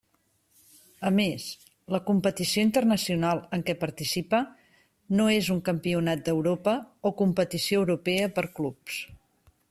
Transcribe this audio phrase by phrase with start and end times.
[1.07, 1.43] A més,
[1.95, 4.39] la competició internacional en què participa
[5.19, 6.73] no és un campionat d'Europa
[7.11, 8.99] o competició europea per clubs.